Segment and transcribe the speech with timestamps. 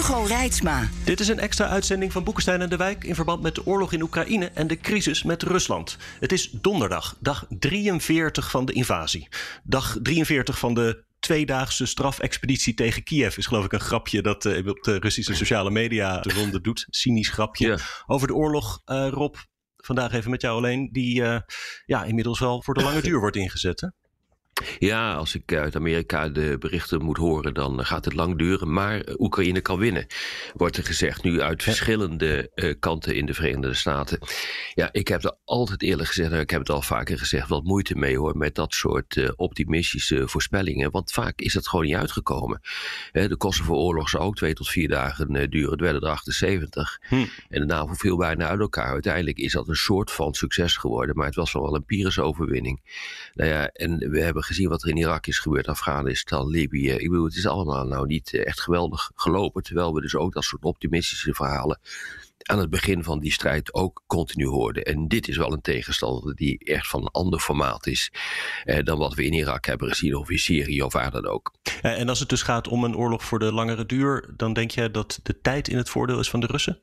[0.00, 0.88] Hugo Reitsma.
[1.04, 3.92] Dit is een extra uitzending van Boekenstein en de Wijk in verband met de oorlog
[3.92, 5.96] in Oekraïne en de crisis met Rusland.
[6.20, 9.28] Het is donderdag, dag 43 van de invasie.
[9.62, 14.68] Dag 43 van de tweedaagse strafexpeditie tegen Kiev is geloof ik een grapje dat uh,
[14.68, 16.86] op de Russische sociale media de ronde doet.
[16.90, 17.78] Cynisch grapje.
[18.06, 19.34] Over de oorlog, uh, Rob,
[19.76, 21.38] vandaag even met jou alleen, die uh,
[21.86, 23.80] ja, inmiddels wel voor de lange duur wordt ingezet.
[23.80, 23.88] Hè?
[24.78, 28.72] Ja, als ik uit Amerika de berichten moet horen, dan gaat het lang duren.
[28.72, 30.06] Maar Oekraïne kan winnen,
[30.54, 31.22] wordt er gezegd.
[31.22, 34.18] Nu uit verschillende uh, kanten in de Verenigde Staten.
[34.74, 37.94] Ja, ik heb er altijd eerlijk gezegd, ik heb het al vaker gezegd, wat moeite
[37.94, 38.36] mee hoor.
[38.36, 40.90] Met dat soort uh, optimistische voorspellingen.
[40.90, 42.60] Want vaak is het gewoon niet uitgekomen.
[43.12, 45.70] Hè, de Kosovo-oorlog zou ook twee tot vier dagen uh, duren.
[45.70, 47.00] Het werden er 78.
[47.08, 47.14] Hm.
[47.48, 48.92] En de NAVO viel bijna uit elkaar.
[48.92, 51.16] Uiteindelijk is dat een soort van succes geworden.
[51.16, 52.80] Maar het was wel een Pyrrhus overwinning.
[53.34, 56.90] Nou ja, en we hebben gezien wat er in Irak is gebeurd, Afghanistan, Libië.
[56.90, 59.62] Ik bedoel, het is allemaal nou niet echt geweldig gelopen.
[59.62, 61.80] Terwijl we dus ook dat soort optimistische verhalen
[62.42, 64.82] aan het begin van die strijd ook continu hoorden.
[64.84, 68.12] En dit is wel een tegenstander die echt van een ander formaat is
[68.64, 71.52] eh, dan wat we in Irak hebben gezien of in Syrië of waar dan ook.
[71.82, 74.90] En als het dus gaat om een oorlog voor de langere duur, dan denk jij
[74.90, 76.82] dat de tijd in het voordeel is van de Russen?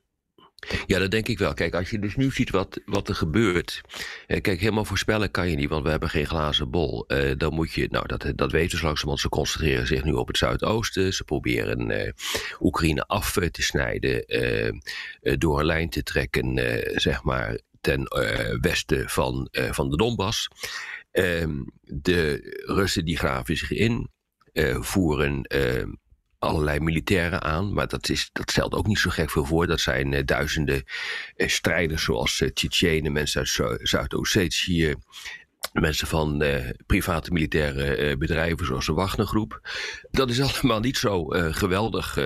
[0.85, 1.53] Ja, dat denk ik wel.
[1.53, 3.81] Kijk, als je dus nu ziet wat, wat er gebeurt.
[4.27, 7.03] Eh, kijk, helemaal voorspellen kan je niet, want we hebben geen glazen bol.
[7.07, 9.19] Uh, dan moet je, nou, dat, dat weten ze langzamerhand.
[9.19, 11.13] Ze concentreren zich nu op het Zuidoosten.
[11.13, 12.11] Ze proberen uh,
[12.59, 14.25] Oekraïne af te snijden.
[15.39, 16.55] door een lijn te trekken,
[16.95, 18.03] zeg maar, ten
[18.61, 20.47] westen van, van de Donbass.
[21.11, 24.09] Ehm, de Russen die graven zich in,
[24.79, 25.41] voeren
[26.39, 27.73] allerlei militairen aan.
[27.73, 29.67] Maar dat, is, dat stelt ook niet zo gek veel voor.
[29.67, 30.83] Dat zijn uh, duizenden
[31.35, 34.95] uh, strijders zoals uh, Tsjetsjenen, mensen uit Zuid-Ossetië.
[35.73, 36.43] Mensen van
[36.85, 39.59] private militaire bedrijven zoals de Wagnergroep.
[40.11, 42.17] Dat is allemaal niet zo geweldig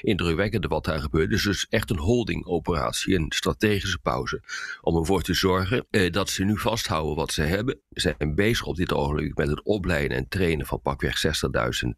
[0.00, 1.30] indrukwekkend wat daar gebeurt.
[1.30, 4.42] Dus het is echt een holding-operatie, een strategische pauze.
[4.80, 7.80] Om ervoor te zorgen dat ze nu vasthouden wat ze hebben.
[7.90, 11.26] Ze zijn bezig op dit ogenblik met het opleiden en trainen van pakweg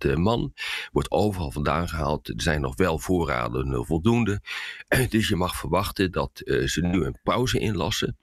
[0.09, 0.53] 60.000 man.
[0.93, 2.29] Wordt overal vandaan gehaald.
[2.29, 4.41] Er zijn nog wel voorraden voldoende.
[5.09, 6.31] Dus je mag verwachten dat
[6.65, 8.17] ze nu een pauze inlassen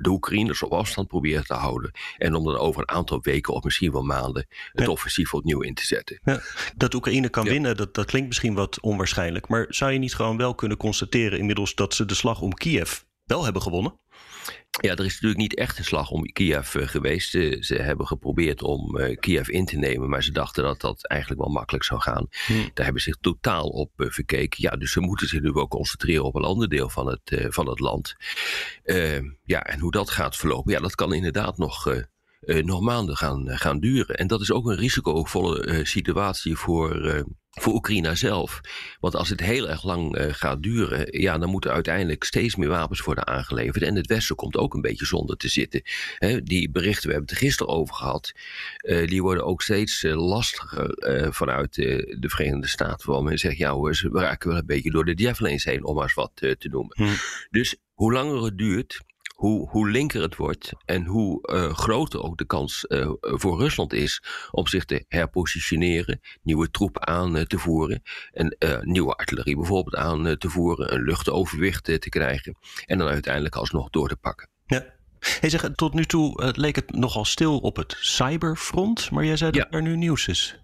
[0.00, 1.90] de Oekraïners op afstand proberen te houden.
[2.18, 4.90] En om dan over een aantal weken of misschien wel maanden het ja.
[4.90, 6.20] offensief opnieuw in te zetten.
[6.24, 6.40] Ja.
[6.76, 7.50] Dat Oekraïne kan ja.
[7.50, 9.48] winnen, dat, dat klinkt misschien wat onwaarschijnlijk.
[9.48, 13.00] Maar zou je niet gewoon wel kunnen constateren inmiddels dat ze de slag om Kiev
[13.24, 13.98] wel hebben gewonnen?
[14.80, 17.30] Ja, er is natuurlijk niet echt een slag om Kiev uh, geweest.
[17.30, 21.40] Ze, hebben geprobeerd om uh, Kiev in te nemen, maar ze dachten dat dat eigenlijk
[21.40, 22.26] wel makkelijk zou gaan.
[22.46, 22.70] Hmm.
[22.74, 24.62] Daar hebben ze zich totaal op uh, verkeken.
[24.62, 27.68] Ja, dus ze moeten zich nu wel concentreren op een ander deel van het, van
[27.68, 28.16] het land.
[29.44, 31.86] ja, en hoe dat gaat verlopen, ja, dat kan inderdaad nog
[32.40, 34.16] uh, nog maanden gaan, gaan duren.
[34.16, 37.24] En dat is ook een risicovolle situatie voor,
[37.60, 38.60] voor Oekraïne zelf.
[39.00, 43.00] Want als het heel erg lang gaat duren, ja, dan moeten uiteindelijk steeds meer wapens
[43.00, 43.84] worden aangeleverd.
[43.84, 45.82] En het Westen komt ook een beetje zonder te zitten.
[46.18, 48.32] He, die berichten, we hebben het er gisteren over gehad,
[49.06, 50.96] die worden ook steeds lastiger
[51.34, 53.10] vanuit de Verenigde Staten.
[53.10, 56.02] Waar men zegt, ja, we raken wel een beetje door de javelins heen, om maar
[56.02, 56.96] eens wat te noemen.
[56.96, 57.14] Hmm.
[57.50, 59.00] Dus hoe langer het duurt,
[59.44, 63.92] hoe, hoe linker het wordt en hoe uh, groter ook de kans uh, voor Rusland
[63.92, 69.96] is om zich te herpositioneren, nieuwe troepen aan uh, te voeren en nieuwe artillerie bijvoorbeeld
[69.96, 72.56] aan te voeren, een luchtoverwicht te krijgen
[72.86, 74.48] en dan uiteindelijk alsnog door te pakken.
[74.66, 74.84] Ja.
[75.40, 79.50] Hey, zeg, tot nu toe leek het nogal stil op het cyberfront, maar jij zei
[79.50, 79.76] dat ja.
[79.76, 80.58] er nu nieuws is.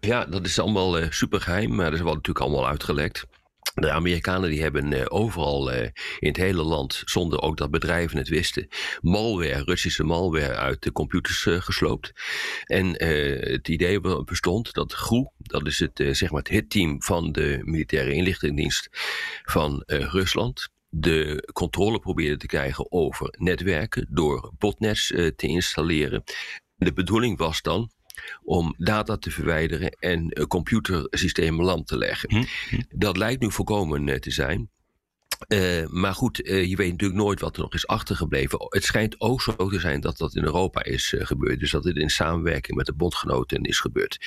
[0.00, 3.26] Ja, dat is allemaal super geheim, maar dat is wel natuurlijk allemaal uitgelekt.
[3.74, 5.82] De Amerikanen die hebben uh, overal uh,
[6.18, 8.68] in het hele land, zonder ook dat bedrijven het wisten,
[9.00, 12.12] malware, Russische malware uit de computers uh, gesloopt.
[12.64, 13.02] En
[13.52, 18.12] het idee bestond dat GRU, dat is het, zeg maar het hitteam van de militaire
[18.12, 18.88] inlichtingendienst
[19.42, 26.22] van Rusland, de controle probeerde te krijgen over netwerken door botnets te installeren.
[26.74, 27.90] De bedoeling was dan
[28.42, 32.30] om data te verwijderen en uh, computersystemen lam te leggen.
[32.30, 32.44] Hm.
[32.90, 34.70] Dat lijkt nu voorkomen uh, te zijn.
[35.48, 38.58] Uh, maar goed, uh, je weet natuurlijk nooit wat er nog is achtergebleven.
[38.68, 41.60] Het schijnt ook zo te zijn dat dat in Europa is uh, gebeurd.
[41.60, 44.26] Dus dat het in samenwerking met de bondgenoten is gebeurd.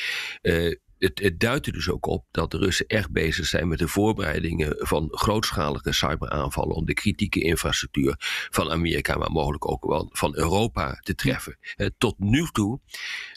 [0.98, 3.88] Het, het duidt er dus ook op dat de Russen echt bezig zijn met de
[3.88, 8.16] voorbereidingen van grootschalige cyberaanvallen om de kritieke infrastructuur
[8.50, 11.58] van Amerika, maar mogelijk ook wel van Europa te treffen.
[11.76, 12.80] Eh, tot nu toe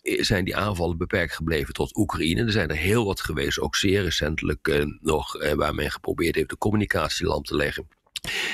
[0.03, 2.45] zijn die aanvallen beperkt gebleven tot Oekraïne.
[2.45, 6.35] Er zijn er heel wat geweest, ook zeer recentelijk eh, nog, eh, waar men geprobeerd
[6.35, 7.89] heeft de communicatie lam te leggen.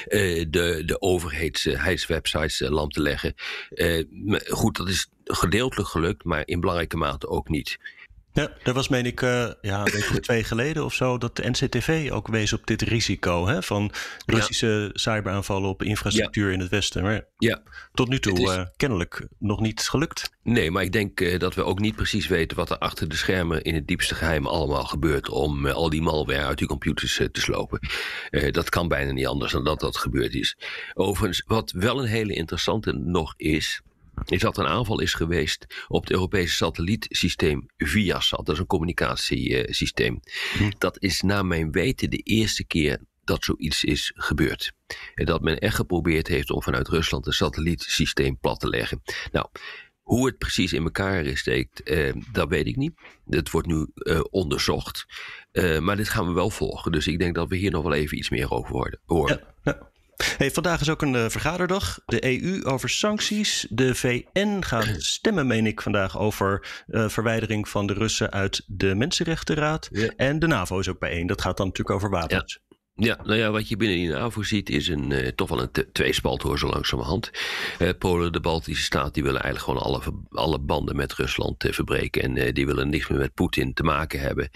[0.08, 3.34] Uh, de, de overheidswebsites uh, lam te leggen.
[4.46, 7.78] Goed, dat is gedeeltelijk gelukt, maar in belangrijke mate ook niet.
[8.34, 12.08] Ja, er was, meen ik, uh, ja, een twee geleden of zo, dat de NCTV
[12.12, 13.92] ook wees op dit risico hè, van
[14.26, 14.90] Russische ja.
[14.92, 16.52] cyberaanvallen op infrastructuur ja.
[16.52, 17.02] in het Westen.
[17.02, 17.62] Maar ja.
[17.92, 18.56] tot nu toe is...
[18.56, 20.30] uh, kennelijk nog niet gelukt.
[20.42, 23.16] Nee, maar ik denk uh, dat we ook niet precies weten wat er achter de
[23.16, 27.40] schermen in het diepste geheim allemaal gebeurt om al die malware uit die computers te
[27.40, 27.88] slopen.
[28.50, 30.56] dat kan bijna niet anders dan dat dat gebeurd is.
[30.94, 33.82] Overigens, wat wel een hele interessante nog is,
[34.24, 38.46] is dat een aanval is geweest op het Europese satellietsysteem Viasat.
[38.46, 40.20] Dat is een communicatiesysteem.
[40.58, 40.70] Hm.
[40.78, 44.72] Dat is naar mijn weten de eerste keer dat zoiets is gebeurd.
[45.14, 49.02] En dat men echt geprobeerd heeft om vanuit Rusland een satellietsysteem plat te leggen.
[49.32, 49.46] Nou,
[50.04, 52.92] hoe het precies in elkaar steekt, eh, dat weet ik niet.
[53.26, 55.06] Het wordt nu eh, onderzocht.
[55.52, 56.92] Uh, maar dit gaan we wel volgen.
[56.92, 59.40] Dus ik denk dat we hier nog wel even iets meer over horen.
[59.40, 59.92] Ja, ja.
[60.36, 62.00] Hey, vandaag is ook een uh, vergaderdag.
[62.06, 63.66] De EU over sancties.
[63.70, 68.94] De VN gaat stemmen, meen ik, vandaag over uh, verwijdering van de Russen uit de
[68.94, 69.88] Mensenrechtenraad.
[69.92, 70.12] Ja.
[70.16, 71.26] En de NAVO is ook bijeen.
[71.26, 72.60] Dat gaat dan natuurlijk over wapens.
[72.68, 72.76] Ja.
[72.96, 75.92] Ja, nou ja, wat je binnen die NAVO ziet is een, uh, toch wel een
[75.92, 77.30] tweespalt hoor, zo langzamerhand.
[77.78, 81.72] Uh, Polen, de Baltische staat, die willen eigenlijk gewoon alle, alle banden met Rusland uh,
[81.72, 82.22] verbreken.
[82.22, 84.50] En die willen niks meer met Poetin te maken hebben.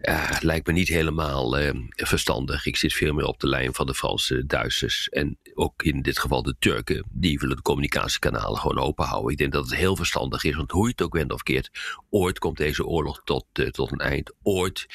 [0.00, 1.56] Het lijkt me niet helemaal
[1.88, 2.66] verstandig.
[2.66, 5.08] Ik zit veel meer op de lijn van de Franse Duitsers.
[5.08, 9.32] En ook in dit geval de Turken, die willen de communicatiekanalen gewoon open houden.
[9.32, 11.70] Ik denk dat het heel verstandig is, want hoe je het ook went of keert,
[12.10, 14.32] ooit komt deze oorlog tot, tot een eind.
[14.42, 14.86] Ooit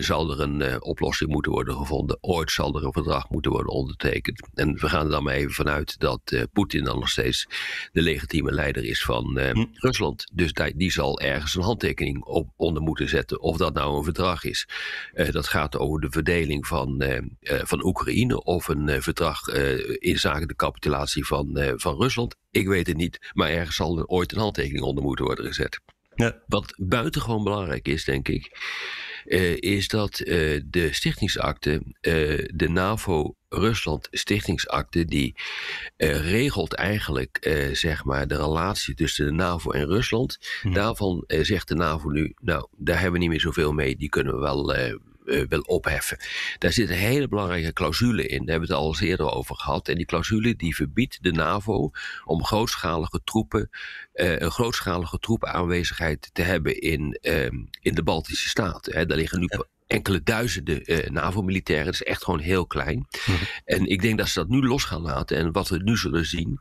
[0.00, 4.48] zal er een oplossing moeten worden gevonden ooit zal er een verdrag moeten worden ondertekend.
[4.54, 7.46] En we gaan er dan maar even vanuit dat Poetin dan nog steeds
[7.92, 9.64] de legitieme leider is van uh, hm.
[9.72, 10.30] Rusland.
[10.32, 13.40] Dus die, die, zal ergens een handtekening op, onder moeten zetten.
[13.40, 14.68] Of dat nou een verdrag is.
[15.14, 17.04] Uh, dat gaat over de verdeling van,
[17.42, 19.48] van Oekraïne of een verdrag
[19.98, 22.36] in zaken de capitulatie van, van Rusland.
[22.50, 25.80] Ik weet het niet, maar ergens zal er ooit een handtekening onder moeten worden gezet.
[26.14, 26.42] Ja.
[26.46, 28.58] Wat buitengewoon belangrijk is, denk ik,
[29.26, 35.34] uh, is dat uh, de stichtingsakte, uh, de NAVO-Rusland stichtingsakte, die
[35.96, 37.38] regelt eigenlijk
[37.72, 40.38] zeg maar de relatie tussen de NAVO en Rusland.
[40.62, 40.74] Mhm.
[40.74, 44.34] Daarvan zegt de NAVO nu, nou, daar hebben we niet meer zoveel mee, die kunnen
[44.34, 44.74] we wel
[45.24, 46.18] wil opheffen.
[46.58, 48.38] Daar zit een hele belangrijke clausule in.
[48.38, 49.88] Daar hebben we het al eens eerder over gehad.
[49.88, 51.90] En die clausule die verbiedt de NAVO
[52.24, 53.70] om grootschalige troepen,
[54.14, 57.44] uh, een grootschalige troepenaanwezigheid te hebben in, uh,
[57.80, 58.92] in de Baltische Staten.
[58.94, 59.06] Hè.
[59.06, 59.48] Daar liggen nu
[59.86, 61.84] enkele duizenden uh, NAVO-militairen.
[61.84, 63.06] Dat is echt gewoon heel klein.
[63.26, 63.36] Mhm.
[63.64, 65.36] En ik denk dat ze dat nu los gaan laten.
[65.36, 66.60] En wat we nu zullen zien,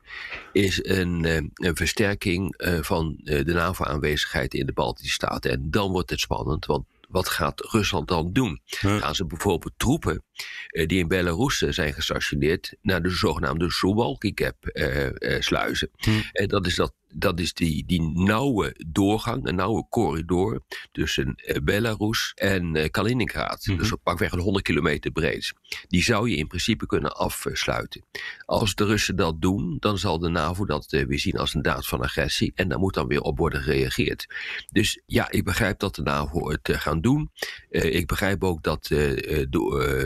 [0.51, 5.51] is een, uh, een versterking uh, van de NAVO-aanwezigheid in de Baltische Staten.
[5.51, 8.61] En dan wordt het spannend, want wat gaat Rusland dan doen?
[8.65, 10.23] Gaan ze bijvoorbeeld troepen
[10.71, 15.91] uh, die in Belarus uh, zijn gestationeerd naar de zogenaamde Suwalki Gap uh, sluizen?
[16.31, 20.61] En dat is dat dat is die, die nauwe doorgang, een nauwe corridor
[20.91, 23.65] tussen Belarus en Kaliningrad.
[23.65, 23.83] Mm -hmm.
[23.83, 25.53] Dus pakweg een 100 kilometer breed.
[25.87, 28.05] Die zou je in principe kunnen afsluiten.
[28.45, 31.87] Als de Russen dat doen, dan zal de NAVO dat weer zien als een daad
[31.87, 32.51] van agressie.
[32.55, 34.27] En daar moet dan weer op worden gereageerd.
[34.71, 37.31] Dus ja, ik begrijp dat de NAVO het gaan doen.
[37.69, 39.47] ik begrijp ook dat de,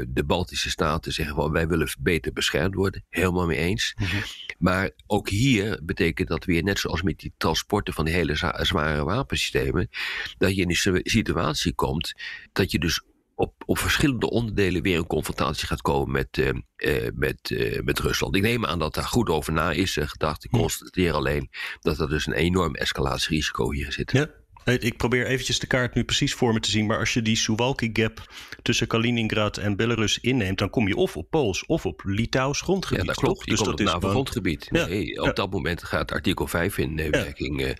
[0.09, 3.03] de Baltische staten zeggen van wij willen beter beschermd worden.
[3.09, 3.93] Helemaal mee eens.
[3.97, 4.21] Mm -hmm.
[4.57, 8.35] Maar ook hier betekent dat weer net zoals als met die transporten van die hele
[8.61, 9.89] zware wapensystemen,
[10.37, 12.13] dat je in die situatie komt
[12.51, 13.01] dat je dus
[13.35, 17.99] op, op verschillende onderdelen weer een confrontatie gaat komen met, uh, uh, met, uh, met
[17.99, 18.35] Rusland.
[18.35, 20.43] Ik neem aan dat daar goed over na is gedacht.
[20.43, 21.49] Ik constateer alleen
[21.79, 24.11] dat er dus een enorm escalatierisico hier zit.
[24.11, 24.29] Ja.
[24.65, 26.85] Ik probeer eventjes de kaart nu precies voor me te zien.
[26.85, 31.17] Maar als je die Suwalki Gap tussen Kaliningrad en Belarus inneemt, dan kom je of
[31.17, 33.05] op Pools of op Litouws grondgebied.
[33.05, 33.43] Ja, dat klopt.
[33.43, 34.67] Je dus komt dat op NAVO grondgebied.
[34.71, 34.85] Ja.
[34.85, 37.71] Nee, op dat moment gaat artikel 5 in uh, werking uh,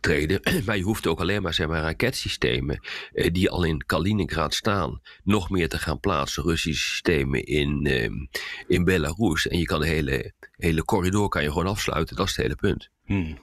[0.00, 0.40] treden.
[0.66, 2.80] maar je hoeft ook alleen maar, zeg maar raketsystemen
[3.12, 6.42] uh, die al in Kaliningrad staan, nog meer te gaan plaatsen.
[6.42, 8.14] Russische systemen in, ehm,
[8.66, 9.48] in Belarus.
[9.48, 12.16] En je kan de hele, hele corridor kan je gewoon afsluiten.
[12.16, 12.90] Dat is het hele punt.
[13.04, 13.38] Hmm.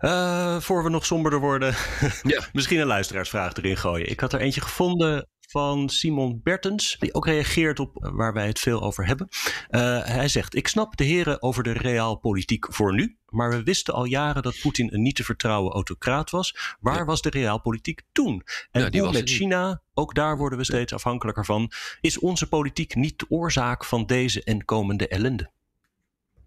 [0.00, 1.74] Uh, voor we nog somberder worden,
[2.22, 2.44] ja.
[2.52, 4.10] misschien een luisteraarsvraag erin gooien.
[4.10, 8.58] Ik had er eentje gevonden van Simon Bertens, die ook reageert op waar wij het
[8.58, 9.28] veel over hebben.
[9.70, 13.16] Uh, hij zegt: Ik snap de heren over de realpolitiek voor nu.
[13.26, 16.76] Maar we wisten al jaren dat Poetin een niet te vertrouwen autocraat was.
[16.80, 18.42] Waar was de realpolitiek toen?
[18.70, 21.70] En ja, hoe met China, ook daar worden we steeds afhankelijker van.
[22.00, 25.50] Is onze politiek niet de oorzaak van deze en komende ellende?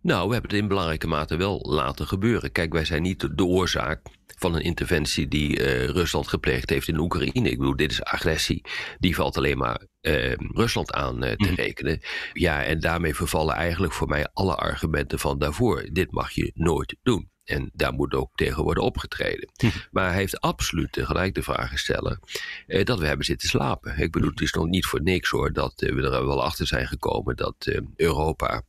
[0.02, 2.52] Nou, we hebben het in belangrijke mate wel laten gebeuren.
[2.52, 4.02] Kijk, wij zijn niet de oorzaak
[4.38, 7.50] van een interventie die uh, Rusland gepleegd heeft in Oekraïne.
[7.50, 8.66] Ik bedoel, dit is agressie.
[9.00, 11.56] Die valt alleen maar uh, Rusland aan uh, te mm.
[11.56, 12.00] rekenen.
[12.34, 15.88] Ja, en daarmee vervallen eigenlijk voor mij alle argumenten van daarvoor.
[15.92, 17.30] Dit mag je nooit doen.
[17.44, 19.52] En daar moet ook tegen worden opgetreden.
[19.54, 19.68] Hm.
[19.92, 22.20] Maar hij heeft absoluut tegelijk de vraag stellen
[22.68, 23.98] uh, dat we hebben zitten slapen.
[23.98, 26.88] Ik bedoel, het is nog niet voor niks hoor dat we er wel achter zijn
[26.88, 28.64] gekomen dat Europa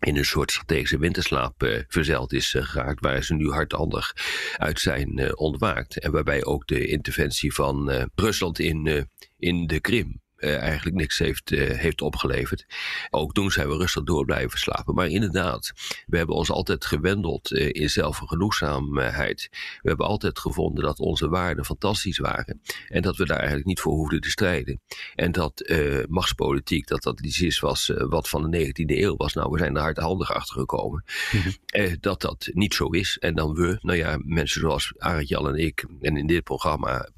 [0.00, 4.14] in een soort strategische winterslaap uh, verzeild is uh, geraakt, waar ze nu hardhandig
[4.56, 5.98] uit zijn uh, ontwaakt.
[5.98, 11.50] En waarbij ook de interventie van Rusland in, in de Krim uh, eigenlijk niks heeft,
[11.50, 12.66] uh, heeft opgeleverd.
[13.10, 14.94] Ook toen zijn we rustig door blijven slapen.
[14.94, 15.72] Maar inderdaad,
[16.06, 19.48] we hebben ons altijd gewendeld uh, in zelfvergenoegzaamheid.
[19.82, 22.60] We hebben altijd gevonden dat onze waarden fantastisch waren.
[22.88, 24.80] En dat we daar eigenlijk niet voor hoefden te strijden.
[25.14, 25.74] En dat
[26.08, 29.34] machtspolitiek, dat dat iets is was, wat van de 19e eeuw was.
[29.34, 31.04] Nou, we zijn er hardhandig achter gekomen.
[31.32, 31.54] Mm
[32.00, 33.18] dat dat niet zo is.
[33.18, 37.08] En dan we, nou ja, mensen zoals Arend Jan en ik, en in dit programma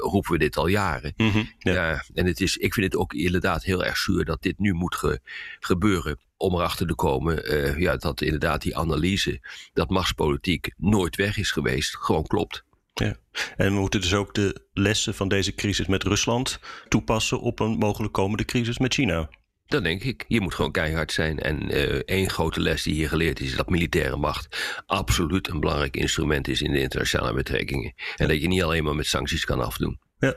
[0.00, 1.12] roepen we dit al jaren.
[1.16, 1.72] Mm -hmm, ja.
[1.72, 2.04] ja.
[2.14, 5.18] en het is ik vind het ook inderdaad heel erg zuur dat dit nu moet
[5.60, 6.18] gebeuren.
[6.36, 9.40] Om erachter te komen uh, ja, dat inderdaad die analyse,
[9.72, 12.64] dat machtspolitiek nooit weg is geweest, gewoon klopt.
[12.94, 13.16] Ja.
[13.56, 16.58] En we moeten dus ook de lessen van deze crisis met Rusland
[16.88, 19.28] toepassen op een mogelijk komende crisis met China.
[19.66, 20.24] Dat denk ik.
[20.28, 21.38] Je moet gewoon keihard zijn.
[21.38, 25.60] En uh, één grote les die hier geleerd is, is dat militaire macht absoluut een
[25.60, 27.94] belangrijk instrument is in de internationale betrekkingen.
[28.16, 29.98] En dat je niet alleen maar met sancties kan afdoen.
[30.18, 30.34] Ja.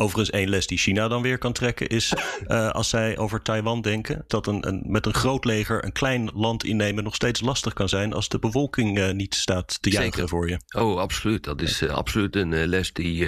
[0.00, 2.12] Overigens, één les die China dan weer kan trekken is
[2.48, 6.30] uh, als zij over Taiwan denken, dat een, een, met een groot leger een klein
[6.34, 10.28] land innemen nog steeds lastig kan zijn als de bevolking uh, niet staat te juichen
[10.28, 10.60] voor je.
[10.76, 11.44] Oh, absoluut.
[11.44, 13.26] Dat is uh, absoluut een les die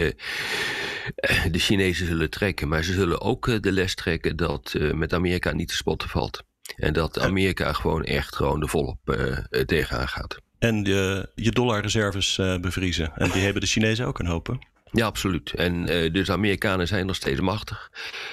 [1.51, 2.69] de Chinezen zullen trekken.
[2.69, 6.43] Maar ze zullen ook de les trekken dat met Amerika niet te spotten valt.
[6.77, 8.99] En dat Amerika gewoon echt gewoon de volop
[9.67, 10.37] tegenaan gaat.
[10.59, 13.13] En je, je dollarreserves bevriezen.
[13.15, 14.59] En die hebben de Chinezen ook een hoop.
[14.93, 15.53] Ja, absoluut.
[15.55, 17.91] En uh, dus de Amerikanen zijn nog steeds machtig.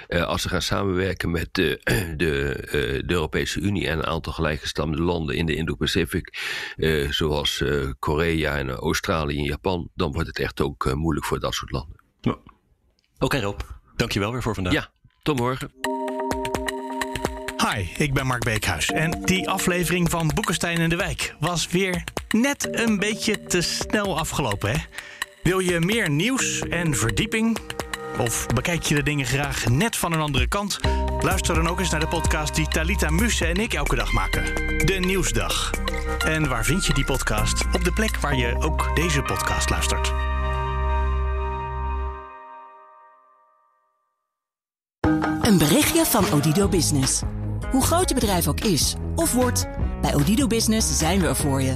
[0.07, 1.81] Uh, als ze gaan samenwerken met de,
[2.17, 2.71] de, uh,
[3.07, 6.37] de, Europese Unie en een aantal gelijkgestamde landen in de Indo-Pacific,
[7.09, 7.63] zoals
[7.99, 11.95] Korea en Australië en Japan, dan wordt het echt ook moeilijk voor dat soort landen.
[12.21, 12.31] Ja.
[12.31, 12.45] Oké
[13.19, 13.59] okay, Rob,
[13.95, 14.73] dankjewel weer voor vandaag.
[14.73, 15.71] Ja, tot morgen.
[17.73, 22.03] Hi, ik ben Mark Beekhuis en die aflevering van Boekenstein in de Wijk was weer
[22.29, 24.77] net een beetje te snel afgelopen, hè?
[25.43, 27.57] Wil je meer nieuws en verdieping?
[28.17, 30.79] Of bekijk je de dingen graag net van een andere kant?
[31.19, 34.55] Luister dan ook eens naar de podcast die Talita Muse en ik elke dag maken.
[34.85, 35.71] De Nieuwsdag.
[36.25, 37.65] En waar vind je die podcast?
[37.73, 40.13] Op de plek waar je ook deze podcast luistert.
[45.41, 47.21] Een berichtje van Odido Business.
[47.71, 49.67] Hoe groot je bedrijf ook is of wordt,
[50.01, 51.75] bij Odido Business zijn we er voor je.